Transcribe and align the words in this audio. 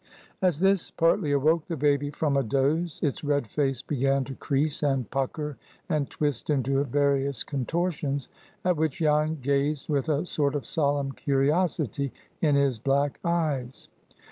As 0.41 0.59
this 0.59 0.89
partly 0.89 1.31
awoke 1.31 1.67
the 1.67 1.77
baby 1.77 2.09
from 2.09 2.35
a 2.35 2.41
doze, 2.41 2.99
its 3.03 3.23
red 3.23 3.45
face 3.47 3.83
began 3.83 4.23
to 4.23 4.33
crease, 4.33 4.81
and 4.81 5.07
pucker, 5.11 5.57
and 5.89 6.09
twist 6.09 6.49
into 6.49 6.83
various 6.85 7.43
contortions, 7.43 8.27
at 8.65 8.77
which 8.77 8.97
Jan 8.97 9.37
gazed 9.43 9.89
with 9.89 10.09
a 10.09 10.25
sort 10.25 10.55
of 10.55 10.65
solemn 10.65 11.11
curiosity 11.11 12.11
in 12.41 12.55
his 12.55 12.79
black 12.79 13.19
eyes. 13.23 13.89